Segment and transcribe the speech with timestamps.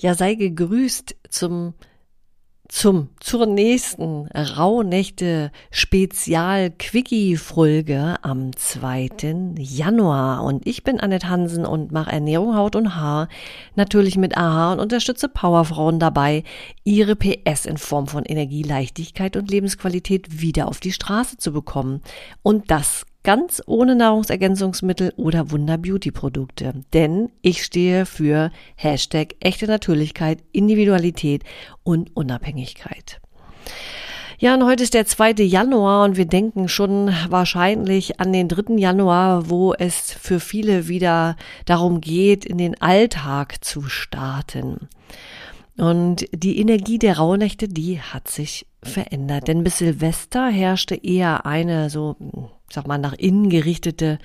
[0.00, 1.74] Ja, sei gegrüßt zum
[2.70, 9.54] zum zur nächsten Rauhnächte Spezial Quickie Folge am 2.
[9.58, 13.28] Januar und ich bin Annette Hansen und mache Ernährung Haut und Haar
[13.74, 16.44] natürlich mit AHA und unterstütze Powerfrauen dabei
[16.84, 22.02] ihre PS in Form von Energie, Leichtigkeit und Lebensqualität wieder auf die Straße zu bekommen
[22.42, 26.72] und das ganz ohne Nahrungsergänzungsmittel oder Wunder-Beauty-Produkte.
[26.92, 31.44] Denn ich stehe für Hashtag echte Natürlichkeit, Individualität
[31.82, 33.20] und Unabhängigkeit.
[34.38, 35.32] Ja, und heute ist der 2.
[35.42, 38.76] Januar und wir denken schon wahrscheinlich an den 3.
[38.76, 44.88] Januar, wo es für viele wieder darum geht, in den Alltag zu starten.
[45.76, 49.46] Und die Energie der Rauhnächte, die hat sich verändert.
[49.46, 52.16] Denn bis Silvester herrschte eher eine so
[52.72, 54.18] sag mal, nach innen gerichtete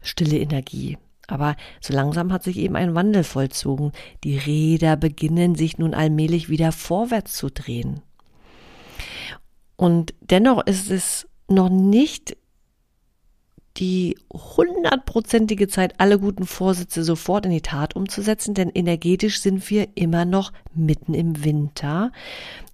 [0.00, 0.98] stille Energie.
[1.26, 3.92] Aber so langsam hat sich eben ein Wandel vollzogen.
[4.24, 8.02] Die Räder beginnen sich nun allmählich wieder vorwärts zu drehen.
[9.76, 12.36] Und dennoch ist es noch nicht
[13.76, 19.88] die hundertprozentige Zeit, alle guten Vorsätze sofort in die Tat umzusetzen, denn energetisch sind wir
[19.96, 22.12] immer noch mitten im Winter.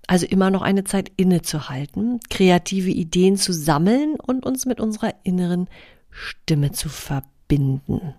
[0.06, 5.68] Also immer noch eine Zeit innezuhalten, kreative Ideen zu sammeln und uns mit unserer inneren
[6.10, 8.14] Stimme zu verbinden.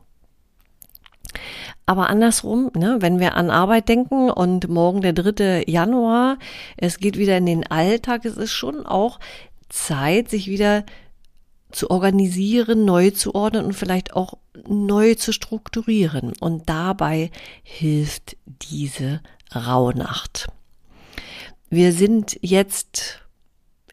[1.86, 5.66] Aber andersrum, ne, wenn wir an Arbeit denken und morgen der 3.
[5.68, 6.38] Januar,
[6.78, 9.20] es geht wieder in den Alltag, es ist schon auch
[9.70, 10.86] Zeit, sich wieder
[11.72, 16.34] zu organisieren, neu zu ordnen und vielleicht auch neu zu strukturieren.
[16.40, 17.32] Und dabei
[17.64, 19.22] hilft diese
[19.54, 20.48] Rauhnacht.
[21.70, 23.22] Wir sind jetzt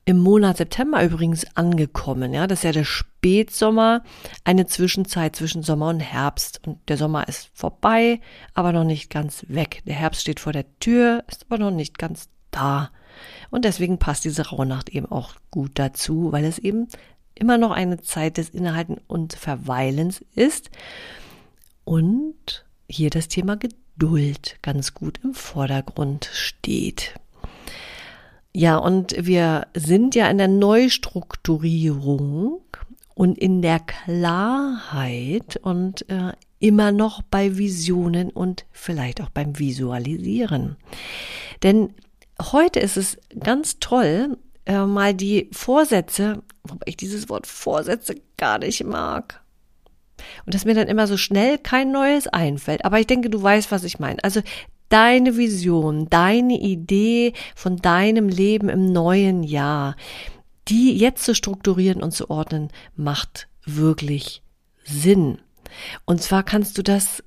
[0.09, 2.33] im Monat September übrigens angekommen.
[2.33, 4.03] Ja, das ist ja der Spätsommer,
[4.43, 6.67] eine Zwischenzeit zwischen Sommer und Herbst.
[6.67, 8.21] Und der Sommer ist vorbei,
[8.55, 9.83] aber noch nicht ganz weg.
[9.85, 12.91] Der Herbst steht vor der Tür, ist aber noch nicht ganz da.
[13.51, 16.89] Und deswegen passt diese Rauhnacht eben auch gut dazu, weil es eben
[17.39, 20.71] immer noch eine Zeit des Innehalten und Verweilens ist.
[21.85, 27.15] Und hier das Thema Geduld ganz gut im Vordergrund steht.
[28.53, 32.63] Ja, und wir sind ja in der Neustrukturierung
[33.15, 40.77] und in der Klarheit und äh, immer noch bei Visionen und vielleicht auch beim Visualisieren.
[41.63, 41.95] Denn
[42.41, 48.59] heute ist es ganz toll, äh, mal die Vorsätze, wobei ich dieses Wort Vorsätze gar
[48.59, 49.43] nicht mag.
[50.45, 52.85] Und dass mir dann immer so schnell kein neues einfällt.
[52.85, 54.23] Aber ich denke, du weißt, was ich meine.
[54.25, 54.43] Also
[54.89, 59.97] deine Vision, deine Idee von deinem Leben im neuen Jahr,
[60.69, 64.43] die jetzt zu strukturieren und zu ordnen, macht wirklich
[64.85, 65.39] Sinn.
[66.05, 67.23] Und zwar kannst du das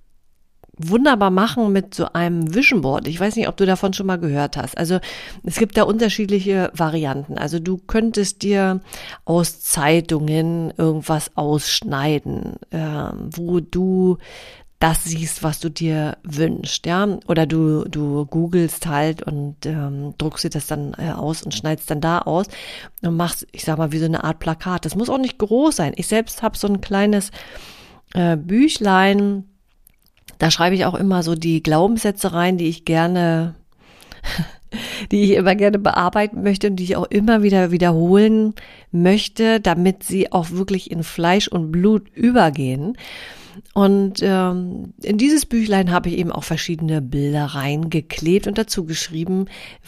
[0.90, 3.08] wunderbar machen mit so einem Vision Board.
[3.08, 4.78] Ich weiß nicht, ob du davon schon mal gehört hast.
[4.78, 5.00] Also
[5.44, 7.38] es gibt da unterschiedliche Varianten.
[7.38, 8.81] Also du könntest dir
[9.25, 14.18] aus Zeitungen irgendwas ausschneiden, äh, wo du
[14.81, 17.08] das siehst, was du dir wünschst, ja.
[17.28, 21.91] Oder du, du googelst halt und ähm, druckst dir das dann äh, aus und schneidest
[21.91, 22.47] dann da aus
[23.03, 24.86] und machst, ich sag mal, wie so eine Art Plakat.
[24.86, 25.94] Das muss auch nicht groß sein.
[25.97, 27.30] Ich selbst habe so ein kleines
[28.16, 29.51] äh, Büchlein,
[30.41, 33.53] da schreibe ich auch immer so die Glaubenssätze rein, die ich gerne,
[35.12, 38.56] die ich immer gerne bearbeiten möchte und die ich auch immer wieder wiederholen
[38.91, 42.97] möchte, damit sie auch wirklich in Fleisch und Blut übergehen.
[43.74, 49.46] Und ähm, in dieses Büchlein habe ich eben auch verschiedene Bilder reingeklebt und dazu geschrieben,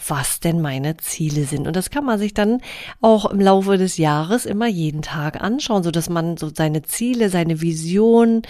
[0.08, 1.66] was denn meine Ziele sind.
[1.66, 2.60] Und das kann man sich dann
[3.00, 7.28] auch im Laufe des Jahres immer jeden Tag anschauen, so dass man so seine Ziele,
[7.28, 8.42] seine Vision,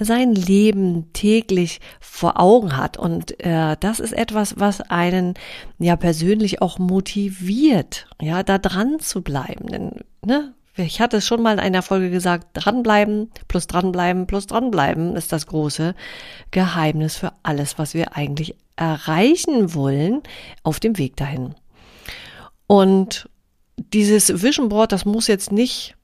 [0.00, 2.96] sein Leben täglich vor Augen hat.
[2.96, 5.34] Und äh, das ist etwas, was einen
[5.78, 9.68] ja persönlich auch motiviert, ja, da dran zu bleiben.
[9.68, 9.90] Denn
[10.24, 15.16] ne, ich hatte es schon mal in einer Folge gesagt, dranbleiben, plus dranbleiben, plus dranbleiben
[15.16, 15.94] ist das große
[16.50, 20.22] Geheimnis für alles, was wir eigentlich erreichen wollen
[20.62, 21.54] auf dem Weg dahin.
[22.66, 23.28] Und
[23.76, 25.94] dieses Vision Board, das muss jetzt nicht,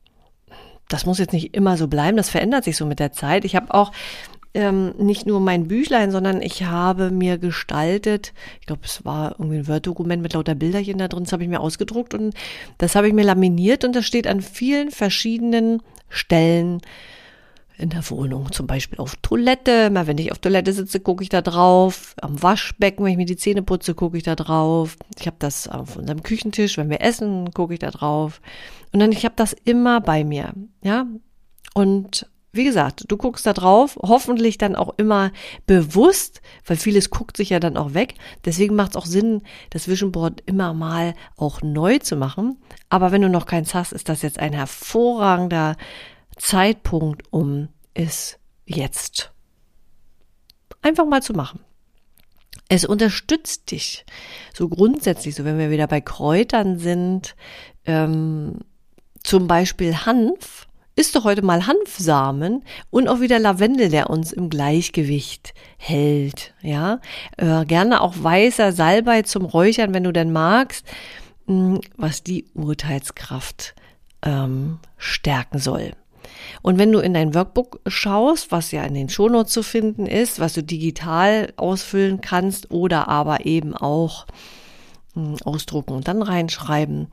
[0.88, 3.46] das muss jetzt nicht immer so bleiben, das verändert sich so mit der Zeit.
[3.46, 3.92] Ich habe auch
[4.54, 9.58] ähm, nicht nur mein Büchlein, sondern ich habe mir gestaltet, ich glaube, es war irgendwie
[9.58, 12.34] ein Word-Dokument mit lauter Bilderchen da drin, das habe ich mir ausgedruckt und
[12.78, 16.80] das habe ich mir laminiert und das steht an vielen verschiedenen Stellen
[17.78, 19.90] in der Wohnung, zum Beispiel auf Toilette.
[19.90, 22.14] Mal wenn ich auf Toilette sitze, gucke ich da drauf.
[22.20, 24.96] Am Waschbecken, wenn ich mir die Zähne putze, gucke ich da drauf.
[25.18, 28.40] Ich habe das auf unserem Küchentisch, wenn wir essen, gucke ich da drauf.
[28.92, 30.52] Und dann ich habe das immer bei mir,
[30.82, 31.06] ja.
[31.74, 32.26] Und
[32.58, 35.32] wie gesagt, du guckst da drauf, hoffentlich dann auch immer
[35.66, 38.16] bewusst, weil vieles guckt sich ja dann auch weg.
[38.44, 42.58] Deswegen macht es auch Sinn, das Vision Board immer mal auch neu zu machen.
[42.90, 45.76] Aber wenn du noch keins hast, ist das jetzt ein hervorragender
[46.36, 49.32] Zeitpunkt, um es jetzt
[50.82, 51.60] einfach mal zu machen.
[52.68, 54.04] Es unterstützt dich
[54.52, 57.34] so grundsätzlich, so wenn wir wieder bei Kräutern sind,
[57.86, 58.58] ähm,
[59.22, 60.67] zum Beispiel Hanf,
[60.98, 66.54] isst doch heute mal Hanfsamen und auch wieder Lavendel, der uns im Gleichgewicht hält.
[66.60, 67.00] Ja,
[67.36, 70.84] äh, gerne auch weißer Salbei zum Räuchern, wenn du denn magst,
[71.46, 73.76] hm, was die Urteilskraft
[74.22, 75.92] ähm, stärken soll.
[76.62, 80.40] Und wenn du in dein Workbook schaust, was ja in den Shownotes zu finden ist,
[80.40, 84.26] was du digital ausfüllen kannst oder aber eben auch
[85.14, 87.06] hm, ausdrucken und dann reinschreiben,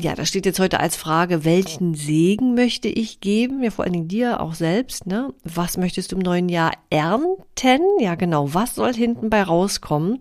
[0.00, 3.62] ja, da steht jetzt heute als Frage, welchen Segen möchte ich geben?
[3.62, 5.34] Ja, vor allen Dingen dir auch selbst, ne?
[5.44, 7.82] Was möchtest du im neuen Jahr ernten?
[7.98, 8.54] Ja, genau.
[8.54, 10.20] Was soll hinten bei rauskommen?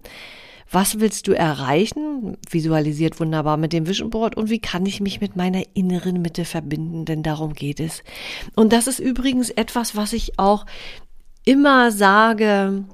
[0.71, 2.37] Was willst du erreichen?
[2.49, 4.37] Visualisiert wunderbar mit dem Vision Board.
[4.37, 7.03] Und wie kann ich mich mit meiner inneren Mitte verbinden?
[7.03, 8.03] Denn darum geht es.
[8.55, 10.65] Und das ist übrigens etwas, was ich auch
[11.43, 12.85] immer sage,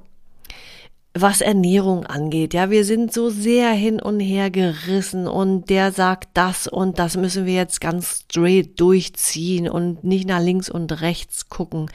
[1.20, 2.54] was Ernährung angeht.
[2.54, 7.16] Ja, wir sind so sehr hin und her gerissen und der sagt das und das
[7.16, 11.90] müssen wir jetzt ganz straight durchziehen und nicht nach links und rechts gucken.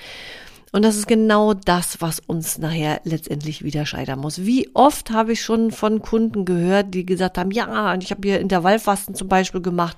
[0.72, 4.44] Und das ist genau das, was uns nachher letztendlich wieder scheitern muss.
[4.44, 8.40] Wie oft habe ich schon von Kunden gehört, die gesagt haben, ja, ich habe hier
[8.40, 9.98] Intervallfasten zum Beispiel gemacht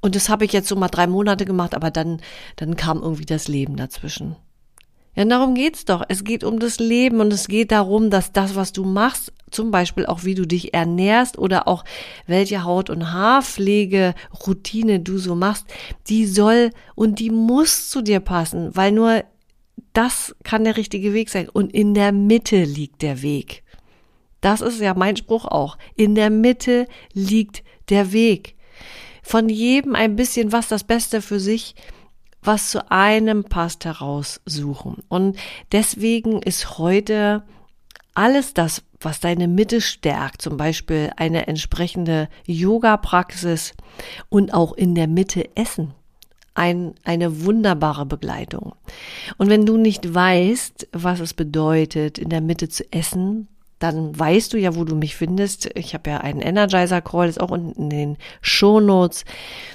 [0.00, 2.20] und das habe ich jetzt so mal drei Monate gemacht, aber dann,
[2.56, 4.36] dann kam irgendwie das Leben dazwischen.
[5.14, 6.02] Ja, darum geht's doch.
[6.08, 9.70] Es geht um das Leben und es geht darum, dass das, was du machst, zum
[9.70, 11.84] Beispiel auch wie du dich ernährst oder auch
[12.26, 15.66] welche Haut- und Haarpflegeroutine du so machst,
[16.08, 19.22] die soll und die muss zu dir passen, weil nur
[19.92, 21.48] das kann der richtige Weg sein.
[21.48, 23.62] Und in der Mitte liegt der Weg.
[24.40, 25.78] Das ist ja mein Spruch auch.
[25.94, 28.56] In der Mitte liegt der Weg.
[29.22, 31.74] Von jedem ein bisschen was das Beste für sich
[32.44, 35.02] was zu einem passt, heraussuchen.
[35.08, 35.36] Und
[35.72, 37.42] deswegen ist heute
[38.14, 43.74] alles das, was deine Mitte stärkt, zum Beispiel eine entsprechende Yoga-Praxis
[44.28, 45.92] und auch in der Mitte Essen,
[46.54, 48.74] ein, eine wunderbare Begleitung.
[49.36, 53.48] Und wenn du nicht weißt, was es bedeutet, in der Mitte zu essen,
[53.84, 55.68] dann weißt du ja, wo du mich findest.
[55.76, 59.26] Ich habe ja einen Energizer Call, ist auch unten in den Show Notes.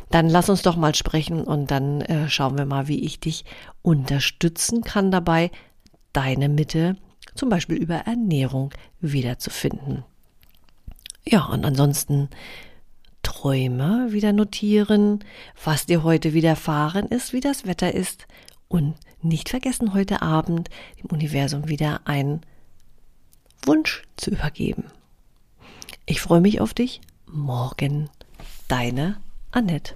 [0.09, 3.45] Dann lass uns doch mal sprechen und dann äh, schauen wir mal, wie ich dich
[3.83, 5.51] unterstützen kann dabei,
[6.11, 6.95] deine Mitte
[7.35, 10.03] zum Beispiel über Ernährung wiederzufinden.
[11.23, 12.29] Ja, und ansonsten
[13.21, 15.19] Träume wieder notieren,
[15.63, 18.25] was dir heute widerfahren ist, wie das Wetter ist
[18.69, 22.41] und nicht vergessen, heute Abend dem Universum wieder ein
[23.65, 24.85] Wunsch zu übergeben.
[26.05, 27.01] Ich freue mich auf dich.
[27.27, 28.09] Morgen.
[28.67, 29.21] Deine
[29.51, 29.95] Annette.